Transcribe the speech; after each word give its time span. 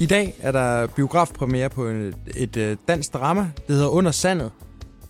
I 0.00 0.06
dag 0.06 0.34
er 0.40 0.52
der 0.52 0.86
biografpremiere 0.86 1.68
på 1.68 1.84
et, 1.84 2.14
et, 2.36 2.56
et 2.56 2.78
dansk 2.88 3.14
drama, 3.14 3.40
det 3.40 3.74
hedder 3.76 3.88
Under 3.88 4.10
Sandet. 4.10 4.50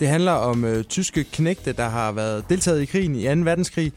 Det 0.00 0.08
handler 0.08 0.32
om 0.32 0.64
øh, 0.64 0.84
tyske 0.84 1.24
knægte, 1.24 1.72
der 1.72 1.88
har 1.88 2.12
været 2.12 2.44
deltaget 2.48 2.82
i 2.82 2.84
krigen 2.84 3.14
i 3.14 3.24
2. 3.24 3.30
verdenskrig. 3.30 3.92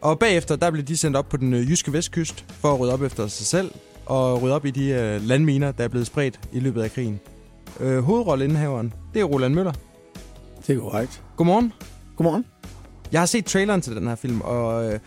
Og 0.00 0.18
bagefter, 0.18 0.56
der 0.56 0.70
blev 0.70 0.84
de 0.84 0.96
sendt 0.96 1.16
op 1.16 1.28
på 1.28 1.36
den 1.36 1.54
øh, 1.54 1.70
jyske 1.70 1.92
vestkyst 1.92 2.44
for 2.48 2.72
at 2.72 2.80
rydde 2.80 2.92
op 2.92 3.02
efter 3.02 3.26
sig 3.26 3.46
selv 3.46 3.70
og 4.06 4.42
rydde 4.42 4.54
op 4.54 4.66
i 4.66 4.70
de 4.70 4.88
øh, 4.88 5.22
landminer, 5.22 5.72
der 5.72 5.84
er 5.84 5.88
blevet 5.88 6.06
spredt 6.06 6.40
i 6.52 6.60
løbet 6.60 6.82
af 6.82 6.92
krigen. 6.92 7.20
Øh, 7.80 7.98
hovedrolleindhaveren, 7.98 8.92
det 9.14 9.20
er 9.20 9.24
Roland 9.24 9.54
Møller. 9.54 9.72
Det 10.66 10.76
er 10.76 10.80
korrekt. 10.80 11.22
Godmorgen. 11.36 11.72
Godmorgen. 12.16 12.44
Jeg 13.12 13.20
har 13.20 13.26
set 13.26 13.44
traileren 13.44 13.80
til 13.80 13.96
den 13.96 14.08
her 14.08 14.14
film, 14.14 14.40
og 14.40 14.92
øh, 14.92 14.98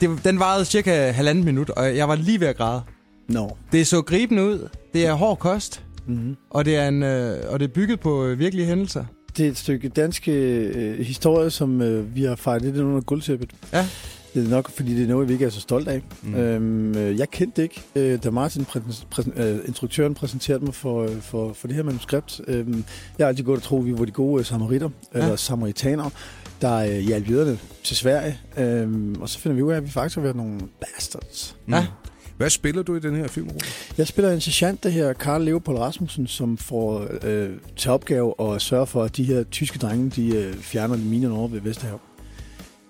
det, 0.00 0.24
den 0.24 0.38
varede 0.38 0.64
cirka 0.64 1.10
halvanden 1.10 1.44
minut, 1.44 1.70
og 1.70 1.96
jeg 1.96 2.08
var 2.08 2.14
lige 2.14 2.40
ved 2.40 2.48
at 2.48 2.56
græde. 2.56 2.82
No. 3.28 3.48
Det 3.72 3.86
så 3.86 4.02
gribende 4.02 4.44
ud. 4.44 4.68
Det 4.94 5.06
er 5.06 5.12
hård 5.14 5.38
kost, 5.38 5.82
Mm-hmm. 6.08 6.36
og 6.50 6.64
det 6.64 6.76
er, 6.76 6.88
en, 6.88 7.02
øh, 7.02 7.38
og 7.48 7.60
det 7.60 7.68
er 7.68 7.72
bygget 7.72 8.00
på 8.00 8.24
øh, 8.24 8.38
virkelige 8.38 8.66
hændelser. 8.66 9.04
Det 9.36 9.46
er 9.46 9.50
et 9.50 9.56
stykke 9.56 9.88
dansk 9.88 10.28
øh, 10.28 10.98
historie, 10.98 11.50
som 11.50 11.82
øh, 11.82 12.14
vi 12.14 12.22
har 12.22 12.36
fejret 12.36 12.62
lidt 12.62 12.76
under 12.76 13.00
guldtæppet. 13.00 13.50
Ja. 13.72 13.86
Det 14.34 14.44
er 14.46 14.48
nok, 14.50 14.70
fordi 14.70 14.94
det 14.94 15.04
er 15.04 15.08
noget, 15.08 15.28
vi 15.28 15.32
ikke 15.32 15.44
er 15.44 15.50
så 15.50 15.60
stolt 15.60 15.88
af. 15.88 16.02
Mm. 16.22 16.34
Øhm, 16.34 16.98
øh, 16.98 17.18
jeg 17.18 17.30
kendte 17.30 17.56
det 17.56 17.62
ikke, 17.62 17.82
øh, 17.96 18.22
da 18.24 18.30
Martin, 18.30 18.64
præsen, 18.64 19.06
præsen, 19.10 19.32
øh, 19.36 19.58
instruktøren, 19.66 20.14
præsenterede 20.14 20.64
mig 20.64 20.74
for, 20.74 21.02
øh, 21.02 21.20
for, 21.20 21.52
for 21.52 21.66
det 21.66 21.76
her 21.76 21.82
manuskript. 21.82 22.40
Øhm, 22.48 22.84
jeg 23.18 23.24
har 23.24 23.28
altid 23.28 23.44
gået 23.44 23.56
og 23.56 23.62
tro, 23.62 23.78
at 23.78 23.86
vi 23.86 23.98
var 23.98 24.04
de 24.04 24.10
gode 24.10 24.40
øh, 24.40 24.46
samaritter, 24.46 24.88
ja. 25.14 25.18
eller 25.18 25.36
samaritanere, 25.36 26.10
der 26.62 26.76
øh, 26.76 26.98
hjalp 26.98 27.30
jøderne 27.30 27.58
til 27.84 27.96
Sverige. 27.96 28.38
Øhm, 28.58 29.16
og 29.20 29.28
så 29.28 29.38
finder 29.38 29.56
vi 29.56 29.62
ud 29.62 29.72
af, 29.72 29.76
at 29.76 29.84
vi 29.84 29.90
faktisk 29.90 30.14
har 30.16 30.22
været 30.22 30.36
nogle 30.36 30.60
bastards. 30.80 31.56
Ja. 31.68 31.86
Hvad 32.36 32.50
spiller 32.50 32.82
du 32.82 32.96
i 32.96 33.00
den 33.00 33.14
her 33.14 33.28
film, 33.28 33.48
Rune? 33.48 33.60
Jeg 33.98 34.06
spiller 34.06 34.32
en 34.32 34.40
sergeant, 34.40 34.82
der 34.82 34.88
her 34.88 35.12
Karl 35.12 35.44
Leopold 35.44 35.78
Rasmussen, 35.78 36.26
som 36.26 36.56
får 36.56 37.06
øh, 37.22 37.50
til 37.76 37.90
opgave 37.90 38.34
at 38.40 38.62
sørge 38.62 38.86
for, 38.86 39.02
at 39.02 39.16
de 39.16 39.24
her 39.24 39.42
tyske 39.44 39.78
drenge, 39.78 40.10
de 40.10 40.36
øh, 40.36 40.54
fjerner 40.54 40.96
minerne 40.96 41.34
over 41.34 41.48
ved 41.48 41.60
Vesterhav. 41.60 42.00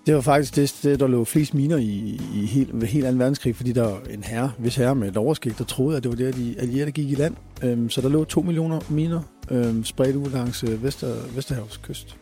Det 0.05 0.15
var 0.15 0.21
faktisk 0.21 0.55
det 0.55 0.69
sted, 0.69 0.97
der 0.97 1.07
lå 1.07 1.23
flest 1.23 1.53
miner 1.53 1.77
i, 1.77 2.21
i 2.35 2.45
helt, 2.45 2.81
ved 2.81 2.87
helt 2.87 3.05
anden 3.05 3.19
verdenskrig, 3.19 3.55
fordi 3.55 3.71
der 3.71 3.83
var 3.83 4.01
en 4.09 4.23
herre, 4.23 4.51
hvis 4.57 4.75
herre 4.75 4.95
med 4.95 5.07
et 5.07 5.17
overskæg, 5.17 5.57
der 5.57 5.63
troede, 5.63 5.97
at 5.97 6.03
det 6.03 6.09
var 6.11 6.15
der, 6.15 6.31
de 6.31 6.55
allierede 6.59 6.91
gik 6.91 7.11
i 7.11 7.15
land. 7.15 7.35
Øhm, 7.63 7.89
så 7.89 8.01
der 8.01 8.09
lå 8.09 8.23
to 8.23 8.41
millioner 8.41 8.79
miner 8.89 9.21
øhm, 9.51 9.83
spredt 9.83 10.15
ud 10.15 10.29
langs 10.29 10.63
øh, 10.63 10.83
Vester, 10.83 11.15
Vesterhavs 11.35 11.77
kyst. 11.77 12.17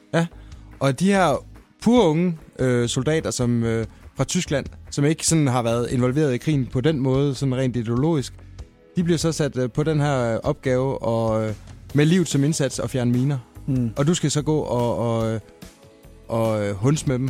Og 0.80 0.99
de 0.99 1.05
her 1.05 1.45
pure 1.81 2.09
unge 2.09 2.38
øh, 2.59 2.89
soldater 2.89 3.31
som 3.31 3.64
øh, 3.64 3.86
fra 4.17 4.23
Tyskland, 4.23 4.66
som 4.91 5.05
ikke 5.05 5.27
sådan 5.27 5.47
har 5.47 5.61
været 5.61 5.91
involveret 5.91 6.33
i 6.33 6.38
krigen 6.38 6.66
på 6.66 6.81
den 6.81 6.99
måde, 6.99 7.35
sådan 7.35 7.55
rent 7.55 7.75
ideologisk, 7.75 8.33
de 8.95 9.03
bliver 9.03 9.17
så 9.17 9.31
sat 9.31 9.58
øh, 9.58 9.71
på 9.71 9.83
den 9.83 9.99
her 9.99 10.33
øh, 10.33 10.39
opgave 10.44 11.03
og 11.03 11.47
øh, 11.47 11.53
med 11.94 12.05
livet 12.05 12.27
som 12.27 12.43
indsats 12.43 12.80
og 12.80 12.89
fjerne 12.89 13.11
miner. 13.11 13.38
Mm. 13.67 13.91
Og 13.97 14.08
du 14.08 14.13
skal 14.13 14.31
så 14.31 14.41
gå 14.41 14.58
og, 14.58 14.97
og, 14.97 15.39
og 16.27 16.66
øh, 16.66 16.75
hunds 16.75 17.08
med 17.08 17.19
dem. 17.19 17.30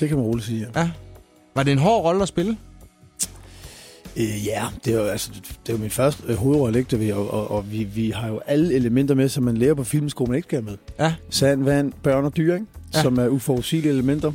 Det 0.00 0.08
kan 0.08 0.16
man 0.16 0.26
roligt 0.26 0.46
sige, 0.46 0.68
ja. 0.74 0.80
Ja. 0.80 0.90
Var 1.54 1.62
det 1.62 1.72
en 1.72 1.78
hård 1.78 2.04
rolle 2.04 2.22
at 2.22 2.28
spille? 2.28 2.56
Øh, 4.16 4.46
ja, 4.46 4.64
det 4.84 4.94
er 4.94 4.98
jo, 4.98 5.04
altså, 5.04 5.30
det 5.66 5.72
er 5.72 5.72
jo 5.72 5.78
min 5.78 5.90
første 5.90 6.22
øh, 6.26 6.36
hovedrolle, 6.36 6.78
ikke, 6.78 6.98
vi, 6.98 7.10
og, 7.10 7.30
og, 7.30 7.50
og 7.50 7.72
vi, 7.72 7.84
vi 7.84 8.10
har 8.10 8.28
jo 8.28 8.40
alle 8.46 8.74
elementer 8.74 9.14
med, 9.14 9.28
som 9.28 9.44
man 9.44 9.56
lærer 9.56 9.74
på 9.74 9.84
filmskolen, 9.84 10.30
man 10.30 10.36
ikke 10.36 10.46
skal 10.46 10.64
med. 10.64 10.76
Ja. 10.98 11.14
Sand, 11.30 11.64
vand, 11.64 11.92
børn 12.02 12.24
og 12.24 12.36
dyr, 12.36 12.54
ikke? 12.54 12.66
Ja. 12.94 13.02
som 13.02 13.18
er 13.18 13.28
uforudsigelige 13.28 13.92
elementer. 13.92 14.32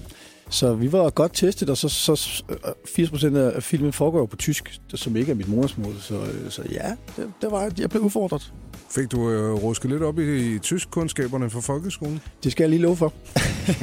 Så 0.52 0.74
vi 0.74 0.92
var 0.92 1.10
godt 1.10 1.34
testet, 1.34 1.70
og 1.70 1.78
så, 1.78 1.90
så 1.90 2.44
øh, 2.50 3.06
80% 3.06 3.38
af 3.38 3.64
filmen 3.64 3.94
foregår 3.94 4.26
på 4.26 4.36
tysk, 4.36 4.80
som 4.96 5.16
ikke 5.16 5.32
er 5.32 5.36
mit 5.36 5.50
modersmål. 5.50 5.96
Så, 6.00 6.16
øh, 6.16 6.50
så 6.50 6.62
ja, 6.72 6.92
det, 7.18 7.32
det 7.42 7.52
var, 7.52 7.72
jeg 7.78 7.90
blev 7.90 8.02
udfordret. 8.02 8.54
Fik 8.90 9.12
du 9.12 9.30
øh, 9.30 9.54
rusket 9.54 9.92
lidt 9.92 10.04
op 10.04 10.20
i, 10.20 10.56
i 10.56 10.60
tyskkundskaberne 10.60 11.50
fra 11.50 11.60
folkeskolen? 11.60 12.22
Det 12.44 12.52
skal 12.52 12.64
jeg 12.64 12.70
lige 12.70 12.82
love 12.82 12.98
for. 12.98 13.14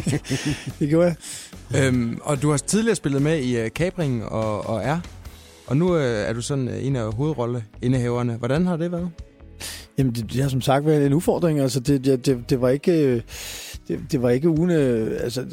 det 0.78 0.88
gjorde 0.88 1.06
jeg. 1.06 1.16
Øhm, 1.84 2.18
og 2.22 2.42
du 2.42 2.50
har 2.50 2.56
tidligere 2.56 2.96
spillet 2.96 3.22
med 3.22 3.38
i 3.38 3.62
uh, 3.62 3.68
Kabring 3.74 4.24
og, 4.24 4.66
og 4.66 4.80
R. 4.84 5.00
Og 5.66 5.76
nu 5.76 5.94
uh, 5.94 6.02
er 6.02 6.32
du 6.32 6.42
sådan 6.42 6.68
en 6.68 6.96
af 6.96 7.12
hovedrolleindehaverne. 7.12 8.36
Hvordan 8.36 8.66
har 8.66 8.76
det 8.76 8.92
været? 8.92 9.10
Jamen, 9.98 10.14
det, 10.14 10.32
det 10.32 10.42
har 10.42 10.48
som 10.48 10.60
sagt 10.60 10.86
været 10.86 11.06
en 11.06 11.14
udfordring. 11.14 11.60
Altså, 11.60 11.80
det, 11.80 12.04
det, 12.04 12.26
det, 12.26 12.50
det 12.50 12.60
var 12.60 12.68
ikke... 12.68 12.92
øh, 12.92 13.22
Det, 13.88 14.00
det 14.12 14.22
var 14.22 14.30
ikke 14.30 14.48
uden 14.48 14.70
øh, 14.70 15.20
altså, 15.20 15.44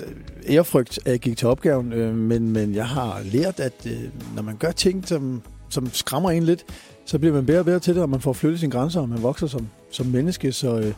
ærefrygt, 0.50 1.00
at 1.06 1.12
jeg 1.12 1.19
gik 1.19 1.38
til 1.38 1.47
opgaven, 1.47 1.94
øh, 1.94 2.16
men, 2.16 2.51
men 2.51 2.75
jeg 2.75 2.88
har 2.88 3.22
lært, 3.23 3.59
at 3.59 3.73
øh, 3.88 4.00
når 4.35 4.41
man 4.41 4.57
gør 4.57 4.72
ting, 4.72 5.07
som, 5.07 5.41
som 5.69 5.94
skræmmer 5.94 6.31
en 6.31 6.44
lidt, 6.44 6.66
så 7.06 7.19
bliver 7.19 7.34
man 7.34 7.45
bedre 7.45 7.59
og 7.59 7.66
bedre 7.66 7.79
til 7.79 7.95
det, 7.95 8.03
og 8.03 8.09
man 8.09 8.22
får 8.22 8.34
flyttet 8.34 8.59
sine 8.59 8.72
grænser, 8.72 9.01
og 9.01 9.09
man 9.09 9.24
vokser 9.24 9.47
som, 9.47 9.68
som 9.91 10.06
menneske. 10.06 10.51
Så, 10.51 10.79
øh, 10.79 10.94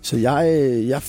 så 0.00 0.16
jeg, 0.16 0.60
øh, 0.60 0.88
jeg 0.88 1.02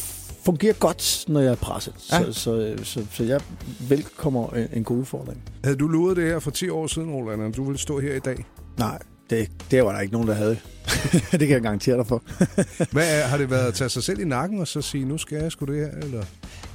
fungerer 0.46 0.74
godt, 0.74 1.26
når 1.28 1.40
jeg 1.40 1.52
er 1.52 1.56
presset. 1.56 1.94
Ja. 2.12 2.24
Så, 2.24 2.32
så, 2.34 2.76
så, 2.84 3.06
så 3.12 3.24
jeg 3.24 3.42
velkommer 3.90 4.50
en, 4.50 4.68
en 4.74 4.84
god 4.84 4.98
udfordring. 4.98 5.42
Havde 5.64 5.78
du 5.78 5.88
luret 5.88 6.18
det 6.18 6.24
her 6.26 6.40
for 6.40 6.52
10 6.52 6.70
år 6.70 6.88
siden, 6.88 7.10
Roland, 7.10 7.42
og 7.42 7.56
du 7.56 7.64
ville 7.64 7.80
stå 7.80 8.00
her 8.00 8.16
i 8.16 8.20
dag? 8.20 8.46
Nej, 8.78 9.00
det, 9.30 9.52
det 9.72 9.84
var 9.84 9.92
der 9.92 10.00
ikke 10.00 10.14
nogen, 10.14 10.28
der 10.28 10.34
havde. 10.34 10.58
det 11.32 11.40
kan 11.40 11.50
jeg 11.50 11.62
garantere 11.62 11.98
dig 11.98 12.08
for. 12.08 12.24
Hvad 12.94 13.22
er, 13.22 13.28
har 13.28 13.38
det 13.38 13.52
været 13.52 13.68
at 13.68 13.74
tage 13.74 13.90
sig 13.90 14.04
selv 14.04 14.20
i 14.20 14.26
nakken 14.26 14.60
og 14.60 14.68
så 14.68 14.82
sige, 14.82 15.06
nu 15.06 15.18
skal 15.18 15.38
jeg 15.42 15.52
sgu 15.52 15.66
det 15.66 15.76
her? 15.76 16.06
Eller? 16.06 16.24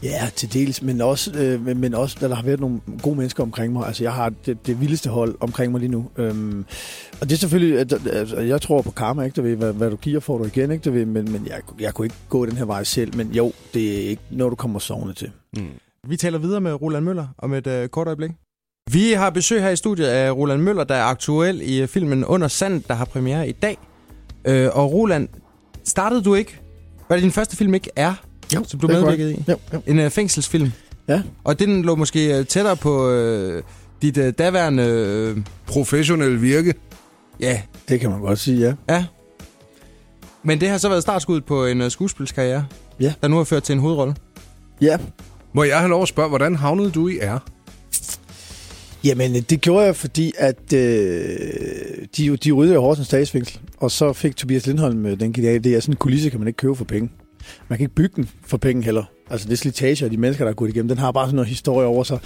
Ja, 0.02 0.30
til 0.36 0.52
dels, 0.52 0.82
men 0.82 1.00
også, 1.00 1.32
øh, 1.38 1.64
men, 1.64 1.78
men 1.78 1.94
også, 1.94 2.16
der 2.20 2.34
har 2.34 2.42
været 2.42 2.60
nogle 2.60 2.80
gode 3.02 3.16
mennesker 3.16 3.42
omkring 3.42 3.72
mig. 3.72 3.86
Altså, 3.86 4.04
jeg 4.04 4.12
har 4.12 4.32
det, 4.46 4.66
det 4.66 4.80
vildeste 4.80 5.10
hold 5.10 5.34
omkring 5.40 5.72
mig 5.72 5.80
lige 5.80 5.90
nu. 5.90 6.10
Øhm, 6.16 6.64
og 7.20 7.28
det 7.28 7.32
er 7.32 7.38
selvfølgelig, 7.38 7.78
at, 7.78 8.06
altså, 8.06 8.40
jeg 8.40 8.62
tror 8.62 8.82
på 8.82 8.90
karma, 8.90 9.22
ikke? 9.22 9.34
Du 9.34 9.42
ved, 9.42 9.56
hvad, 9.56 9.72
hvad 9.72 9.90
du 9.90 9.96
giver, 9.96 10.20
får 10.20 10.38
du 10.38 10.44
igen, 10.44 10.70
ikke? 10.70 10.82
Du 10.82 10.90
ved, 10.90 11.06
men, 11.06 11.32
men 11.32 11.46
jeg, 11.46 11.60
jeg 11.80 11.94
kunne 11.94 12.06
ikke 12.06 12.16
gå 12.28 12.46
den 12.46 12.56
her 12.56 12.64
vej 12.64 12.84
selv. 12.84 13.16
Men 13.16 13.32
jo, 13.32 13.52
det 13.74 14.04
er 14.04 14.08
ikke 14.08 14.22
noget, 14.30 14.50
du 14.50 14.56
kommer 14.56 14.78
sovende 14.78 15.14
til. 15.14 15.30
Mm. 15.56 15.68
Vi 16.08 16.16
taler 16.16 16.38
videre 16.38 16.60
med 16.60 16.82
Roland 16.82 17.04
Møller 17.04 17.26
om 17.38 17.54
et 17.54 17.66
øh, 17.66 17.88
kort 17.88 18.06
øjeblik. 18.06 18.30
Vi 18.92 19.12
har 19.12 19.30
besøg 19.30 19.62
her 19.62 19.70
i 19.70 19.76
studiet 19.76 20.06
af 20.06 20.30
Roland 20.32 20.62
Møller, 20.62 20.84
der 20.84 20.94
er 20.94 21.02
aktuel 21.04 21.60
i 21.62 21.80
øh, 21.82 21.88
filmen 21.88 22.24
Under 22.24 22.48
Sand, 22.48 22.82
der 22.88 22.94
har 22.94 23.04
premiere 23.04 23.48
i 23.48 23.52
dag. 23.52 23.78
Øh, 24.44 24.68
og 24.72 24.92
Roland, 24.92 25.28
startede 25.84 26.22
du 26.22 26.34
ikke? 26.34 26.60
Var 27.08 27.16
det 27.16 27.22
din 27.22 27.32
første 27.32 27.56
film 27.56 27.74
ikke 27.74 27.90
er, 27.96 28.14
Jo, 28.54 28.64
som 28.68 28.80
du 28.80 28.86
medvirkede 28.86 29.32
i? 29.34 29.44
Jo, 29.48 29.56
jo. 29.72 29.82
En 29.86 29.98
øh, 29.98 30.10
fængselsfilm. 30.10 30.72
Ja. 31.08 31.22
Og 31.44 31.58
den 31.58 31.82
lå 31.82 31.94
måske 31.94 32.38
øh, 32.38 32.46
tættere 32.46 32.76
på 32.76 33.10
øh, 33.10 33.62
dit 34.02 34.16
øh, 34.16 34.32
daværende... 34.38 34.82
Øh, 34.82 35.38
Professionel 35.66 36.42
virke. 36.42 36.74
ja, 37.40 37.62
Det 37.88 38.00
kan 38.00 38.10
man 38.10 38.20
godt 38.20 38.38
sige, 38.38 38.58
ja. 38.58 38.94
ja. 38.94 39.04
Men 40.42 40.60
det 40.60 40.68
har 40.68 40.78
så 40.78 40.88
været 40.88 41.02
startskud 41.02 41.40
på 41.40 41.66
en 41.66 41.80
øh, 41.80 41.90
skuespilskarriere, 41.90 42.66
Ja. 43.00 43.12
der 43.22 43.28
nu 43.28 43.36
har 43.36 43.44
ført 43.44 43.62
til 43.62 43.72
en 43.72 43.78
hovedrolle. 43.78 44.14
Ja, 44.80 44.98
Må 45.52 45.64
jeg 45.64 45.78
have 45.78 45.88
lov 45.90 46.02
at 46.02 46.08
spørge, 46.08 46.28
hvordan 46.28 46.56
havnede 46.56 46.90
du 46.90 47.08
i 47.08 47.18
R? 47.22 47.38
Jamen, 49.04 49.34
det 49.34 49.60
gjorde 49.60 49.86
jeg, 49.86 49.96
fordi 49.96 50.32
at 50.38 50.72
øh, 50.74 50.80
de, 52.16 52.36
de 52.36 52.52
ryddede 52.52 52.74
i 52.74 52.78
Horsens 52.78 53.06
statsfængsel, 53.06 53.60
og 53.76 53.90
så 53.90 54.12
fik 54.12 54.36
Tobias 54.36 54.66
Lindholm 54.66 55.06
øh, 55.06 55.20
den 55.20 55.34
idé, 55.38 55.68
at 55.68 55.82
sådan 55.82 55.92
en 55.92 55.96
kulisse 55.96 56.30
kan 56.30 56.38
man 56.38 56.48
ikke 56.48 56.56
købe 56.56 56.74
for 56.74 56.84
penge. 56.84 57.10
Man 57.68 57.78
kan 57.78 57.84
ikke 57.84 57.94
bygge 57.94 58.16
den 58.16 58.30
for 58.46 58.56
penge 58.56 58.82
heller. 58.82 59.04
Altså 59.30 59.48
det 59.48 59.58
slitage 59.58 60.04
og 60.04 60.10
de 60.10 60.16
mennesker, 60.16 60.44
der 60.44 60.50
er 60.50 60.54
gået 60.54 60.68
igennem, 60.68 60.88
den 60.88 60.98
har 60.98 61.12
bare 61.12 61.26
sådan 61.26 61.36
noget 61.36 61.48
historie 61.48 61.86
over 61.86 62.04
sig. 62.04 62.18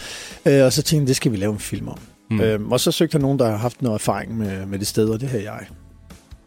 Øh, 0.46 0.64
og 0.64 0.72
så 0.72 0.82
tænkte 0.82 1.02
jeg, 1.02 1.08
det 1.08 1.16
skal 1.16 1.32
vi 1.32 1.36
lave 1.36 1.52
en 1.52 1.58
film 1.58 1.88
om. 1.88 1.98
Mm. 2.30 2.40
Øhm, 2.40 2.72
og 2.72 2.80
så 2.80 2.92
søgte 2.92 3.16
jeg 3.16 3.22
nogen, 3.22 3.38
der 3.38 3.50
har 3.50 3.56
haft 3.56 3.82
noget 3.82 3.94
erfaring 3.94 4.38
med, 4.38 4.66
med 4.66 4.78
det 4.78 4.86
sted, 4.86 5.08
og 5.08 5.20
det 5.20 5.28
havde 5.28 5.44
jeg. 5.44 5.66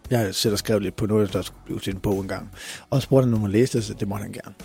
Jeg 0.09 0.19
har 0.19 0.31
selv 0.31 0.57
skrevet 0.57 0.83
lidt 0.83 0.95
på 0.95 1.05
noget, 1.05 1.33
der 1.33 1.41
skulle 1.41 1.65
blive 1.65 1.79
til 1.79 1.93
en 1.93 1.99
bog 1.99 2.21
engang. 2.21 2.49
Og 2.89 3.01
så 3.01 3.05
spurgte 3.05 3.25
han, 3.25 3.33
om 3.33 3.41
han 3.41 3.51
læste 3.51 3.77
det, 3.77 3.85
så 3.85 3.93
det 3.93 4.07
måtte 4.07 4.23
han 4.23 4.31
gerne. 4.31 4.55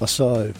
Og 0.00 0.08
så 0.08 0.44
øh, 0.44 0.54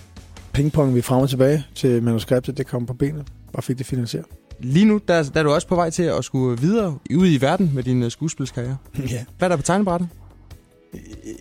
pingpong 0.52 0.94
vi 0.94 1.00
frem 1.00 1.20
og 1.22 1.30
tilbage 1.30 1.64
til 1.74 2.02
manuskriptet, 2.02 2.58
det 2.58 2.66
kom 2.66 2.86
på 2.86 2.94
benene, 2.94 3.24
og 3.52 3.64
fik 3.64 3.78
det 3.78 3.86
finansieret. 3.86 4.26
Lige 4.60 4.84
nu, 4.84 5.00
der, 5.08 5.22
der 5.22 5.40
er 5.40 5.44
du 5.44 5.50
også 5.50 5.66
på 5.66 5.74
vej 5.74 5.90
til 5.90 6.02
at 6.02 6.24
skulle 6.24 6.60
videre 6.60 6.98
ud 7.16 7.28
i 7.28 7.40
verden 7.40 7.70
med 7.74 7.82
din 7.82 8.02
øh, 8.02 8.10
skuespilskarriere. 8.10 8.76
ja. 9.10 9.24
Hvad 9.38 9.46
er 9.46 9.48
der 9.48 9.56
på 9.56 9.62
tegnebrættet? 9.62 10.08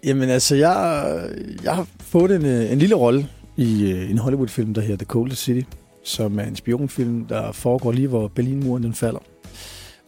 Jamen 0.03 0.29
altså, 0.29 0.55
jeg, 0.55 1.29
jeg 1.63 1.75
har 1.75 1.87
fået 1.99 2.31
en, 2.31 2.45
øh, 2.45 2.71
en 2.71 2.79
lille 2.79 2.95
rolle 2.95 3.27
i 3.57 3.91
øh, 3.91 4.11
en 4.11 4.17
Hollywood-film, 4.17 4.73
der 4.73 4.81
hedder 4.81 4.97
The 4.97 5.05
Coldest 5.05 5.43
City, 5.43 5.69
som 6.03 6.39
er 6.39 6.43
en 6.43 6.55
spionfilm, 6.55 7.25
der 7.25 7.51
foregår 7.51 7.91
lige, 7.91 8.07
hvor 8.07 8.27
Berlinmuren 8.27 8.83
den 8.83 8.93
falder. 8.93 9.19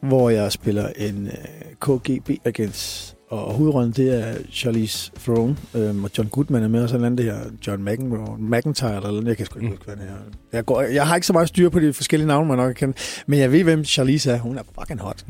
Hvor 0.01 0.29
jeg 0.29 0.51
spiller 0.51 0.89
en 0.97 1.27
øh, 1.27 1.33
KGB-agent, 1.79 3.15
og 3.29 3.53
hovedrollen 3.53 3.91
det 3.91 4.19
er 4.23 4.33
Charlize 4.51 5.11
Theron, 5.23 5.57
øhm, 5.75 6.03
og 6.03 6.09
John 6.17 6.29
Goodman 6.29 6.63
er 6.63 6.67
med, 6.67 6.83
og 6.83 6.89
så 6.89 6.95
andet 6.95 7.17
det 7.17 7.25
her 7.25 7.37
John 7.67 7.83
McEnroe, 7.83 8.37
McIntyre, 8.39 8.95
eller 8.95 9.09
noget, 9.11 9.27
jeg 9.27 9.37
kan 9.37 9.45
sgu 9.45 9.59
ikke 9.59 9.69
huske, 9.69 9.85
hvad 9.85 9.95
det 9.95 10.03
er. 10.03 10.13
Jeg, 10.53 10.65
går, 10.65 10.81
jeg 10.81 11.07
har 11.07 11.15
ikke 11.15 11.27
så 11.27 11.33
meget 11.33 11.47
styr 11.47 11.69
på 11.69 11.79
de 11.79 11.93
forskellige 11.93 12.27
navne, 12.27 12.47
man 12.47 12.57
nok 12.57 12.73
kan 12.73 12.93
men 13.27 13.39
jeg 13.39 13.51
ved, 13.51 13.63
hvem 13.63 13.83
Charlize 13.85 14.31
er. 14.31 14.37
Hun 14.39 14.57
er 14.57 14.61
fucking 14.79 14.99
hot. 15.01 15.25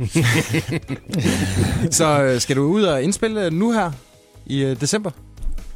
Så 1.92 2.24
øh, 2.24 2.40
skal 2.40 2.56
du 2.56 2.62
ud 2.64 2.84
og 2.84 3.04
indspille 3.04 3.50
nu 3.52 3.72
her 3.72 3.92
i 4.46 4.64
øh, 4.64 4.82
december? 4.82 5.12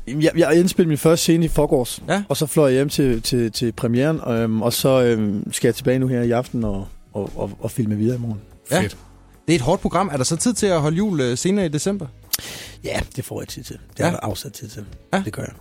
Jeg, 0.08 0.32
jeg 0.38 0.60
indspillede 0.60 0.90
min 0.90 0.98
første 0.98 1.22
scene 1.24 1.46
i 1.46 1.48
forgårs, 1.48 2.04
Ja. 2.10 2.24
og 2.30 2.38
så 2.38 2.46
fløj 2.46 2.66
jeg 2.68 2.74
hjem 2.74 2.90
til, 2.90 3.22
til, 3.22 3.52
til 3.52 3.72
premieren, 3.72 4.20
øhm, 4.30 4.62
og 4.62 4.74
så 4.74 5.04
øhm, 5.04 5.52
skal 5.54 5.68
jeg 5.68 5.76
tilbage 5.76 6.00
nu 6.00 6.08
her 6.08 6.22
i 6.22 6.32
aften 6.32 6.64
og, 6.64 6.88
og, 7.14 7.30
og, 7.36 7.52
og 7.60 7.72
filme 7.72 7.96
videre 7.96 8.16
i 8.16 8.20
morgen. 8.20 8.42
Ja. 8.72 8.82
Fedt. 8.82 8.98
Det 9.48 9.54
er 9.54 9.56
et 9.56 9.62
hårdt 9.62 9.82
program. 9.82 10.10
Er 10.12 10.18
der 10.18 10.24
så 10.24 10.36
tid 10.36 10.54
til 10.54 10.66
at 10.66 10.82
holde 10.82 10.98
jul 10.98 11.22
øh, 11.22 11.38
senere 11.38 11.66
i 11.66 11.70
december? 11.70 12.08
Ja, 12.84 13.00
det 13.16 13.26
får 13.26 13.42
jeg 13.42 13.48
tid 13.48 13.64
til. 13.64 13.78
Det 13.98 14.00
Ja. 14.04 14.10
er 14.12 14.18
afsat 14.18 14.54
tid 14.54 14.68
til. 14.68 14.86
Ja. 15.14 15.22
Det 15.26 15.34
gør 15.34 15.42
jeg. 15.44 15.54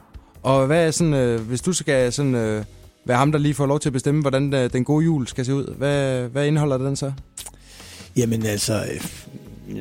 Og 0.43 0.67
hvad 0.67 0.87
er 0.87 0.91
sådan, 0.91 1.15
øh, 1.15 1.41
hvis 1.41 1.61
du 1.61 1.73
skal 1.73 2.13
sådan, 2.13 2.35
øh, 2.35 2.65
være 3.07 3.17
ham, 3.19 3.33
der 3.33 3.39
lige 3.39 3.55
får 3.55 3.67
lov 3.67 3.81
til 3.81 3.89
at 3.89 3.93
bestemme, 3.93 4.21
hvordan 4.21 4.55
øh, 4.55 4.73
den 4.73 4.85
gode 4.85 5.05
jul 5.05 5.27
skal 5.27 5.45
se 5.45 5.55
ud, 5.55 5.75
hvad, 5.75 6.29
hvad 6.29 6.47
indeholder 6.47 6.79
den 6.79 6.97
så? 6.97 7.13
Jamen 8.17 8.47
altså, 8.47 8.85
øh, 8.85 9.05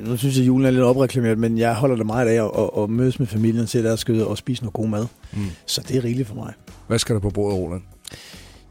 nu 0.08 0.18
synes 0.18 0.36
jeg, 0.36 0.42
at 0.44 0.48
julen 0.48 0.66
er 0.66 0.72
lidt 0.72 0.84
opreklameret, 0.84 1.38
men 1.38 1.58
jeg 1.58 1.76
holder 1.76 1.96
det 1.96 2.06
meget 2.06 2.28
af 2.28 2.44
at, 2.46 2.52
at, 2.58 2.84
at 2.84 2.90
mødes 2.90 3.20
med 3.20 3.28
familien 3.28 3.66
til 3.68 3.84
der 3.84 3.96
skyde 3.96 4.28
og 4.28 4.38
spise 4.38 4.64
noget 4.64 4.74
god 4.74 4.88
mad. 4.88 5.06
Mm. 5.34 5.46
Så 5.66 5.82
det 5.88 5.98
er 5.98 6.04
rigeligt 6.04 6.28
for 6.28 6.36
mig. 6.36 6.54
Hvad 6.88 7.00
skal 7.00 7.16
der 7.16 7.22
på 7.22 7.30
bordet, 7.30 7.58
Roland? 7.60 7.82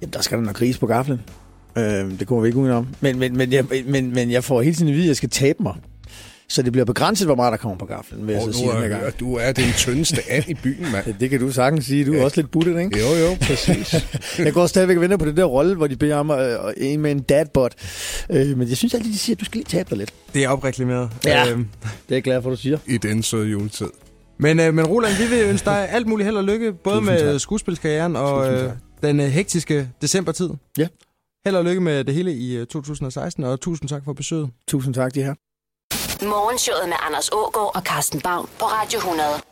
Jamen, 0.01 0.13
der 0.13 0.21
skal 0.21 0.39
der 0.39 0.43
noget 0.45 0.57
gris 0.57 0.79
på 0.79 0.87
gaflen. 0.87 1.21
Øh, 1.79 2.19
det 2.19 2.27
kommer 2.27 2.43
vi 2.43 2.49
ikke 2.49 2.59
udenom. 2.59 2.89
Men, 3.01 3.19
men, 3.19 3.37
men, 3.37 3.53
jeg, 3.53 3.65
men, 3.87 4.15
men 4.15 4.31
jeg 4.31 4.45
får 4.45 4.63
hele 4.63 4.75
tiden 4.77 4.89
at 4.89 4.95
vide, 4.95 5.05
at 5.05 5.09
jeg 5.09 5.17
skal 5.17 5.29
tabe 5.31 5.63
mig. 5.63 5.75
Så 6.49 6.63
det 6.63 6.73
bliver 6.73 6.85
begrænset, 6.85 7.27
hvor 7.29 7.35
meget 7.35 7.51
der 7.53 7.57
kommer 7.57 7.79
på 7.79 7.87
gaflen, 7.87 8.27
vil 8.27 8.33
jeg 8.33 8.43
Og 8.43 8.55
så 8.55 8.65
nu 8.65 8.73
sige 8.73 8.85
er, 8.85 8.89
gang. 8.89 9.21
du 9.21 9.35
er 9.35 9.53
den 9.53 9.65
tyndeste 9.77 10.17
and 10.31 10.45
i 10.49 10.55
byen, 10.55 10.87
mand. 10.93 11.07
Ja, 11.07 11.13
Det 11.21 11.31
kan 11.31 11.41
du 11.41 11.53
sagtens 11.53 11.85
sige. 11.87 12.05
Du 12.05 12.15
er 12.15 12.25
også 12.25 12.37
lidt 12.41 12.51
buttet, 12.51 12.81
ikke? 12.81 12.99
Jo, 12.99 13.27
jo, 13.27 13.37
præcis. 13.41 13.95
Jeg 14.39 14.53
går 14.53 14.67
stadigvæk 14.67 14.97
og 14.97 15.01
venter 15.01 15.17
på 15.17 15.25
den 15.25 15.37
der 15.37 15.45
rolle, 15.45 15.75
hvor 15.75 15.87
de 15.87 15.97
beder 15.97 16.17
om 16.17 16.31
øh, 16.31 16.57
en 16.77 17.01
med 17.01 17.11
en 17.11 17.21
dadbot. 17.21 17.75
Øh, 18.31 18.59
men 18.59 18.69
jeg 18.69 18.77
synes 18.77 18.95
altid, 18.95 19.13
de 19.13 19.19
siger, 19.19 19.37
at 19.37 19.41
du 19.41 19.45
skal 19.45 19.59
lige 19.59 19.69
tabe 19.69 19.91
dig 19.91 19.99
lidt. 19.99 20.13
Det 20.35 20.45
er 20.45 20.49
opreklameret. 20.49 21.11
Ja. 21.25 21.51
Øhm, 21.51 21.67
Det 21.83 21.91
er 22.09 22.15
jeg 22.17 22.23
glad 22.23 22.43
for, 22.43 22.51
du 22.51 22.57
siger. 22.57 22.79
I 22.87 22.97
den 22.99 23.23
søde 23.23 23.49
juletid. 23.49 23.87
men, 24.39 24.61
øh, 24.61 24.75
men 24.75 24.87
Roland, 24.87 25.15
vi 25.15 25.37
vil 25.37 25.45
ønske 25.45 25.65
dig 25.65 25.89
alt 25.91 26.07
muligt 26.07 26.25
held 26.27 26.37
og 26.37 26.45
lykke, 26.45 26.73
både 26.85 26.99
Tusind 26.99 27.15
med 27.17 27.33
tak. 27.33 27.41
skuespilskarrieren 27.41 28.17
og 28.17 28.53
øh, 28.53 28.71
den 29.03 29.21
øh, 29.21 29.27
hektiske 29.27 29.89
decembertid. 30.03 30.51
Ja. 30.79 30.87
Held 31.47 31.57
og 31.57 31.65
lykke 31.65 31.81
med 31.81 32.05
det 32.05 32.15
hele 32.15 32.33
i 32.33 32.57
øh, 32.57 32.67
2016, 32.67 33.45
og 33.45 33.61
tusind 33.61 33.89
tak 33.89 34.05
for 34.05 34.13
besøget. 34.13 34.51
Tusind 34.69 34.95
tak, 34.95 35.15
de 35.15 35.23
her. 35.23 35.35
Morgenshowet 36.25 36.89
med 36.89 36.97
Anders 37.07 37.29
Ågaard 37.33 37.77
og 37.77 37.83
Carsten 37.83 38.21
Baum 38.21 38.49
på 38.59 38.65
Radio 38.65 38.99
100. 38.99 39.50